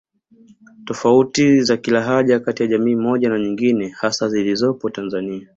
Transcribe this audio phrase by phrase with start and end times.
[0.85, 5.47] Tofauti za kilahaja kati ya jamii moja na nyingine hasa zilizopo Tanzania